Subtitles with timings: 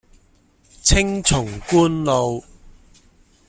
[0.81, 2.43] 青松觀路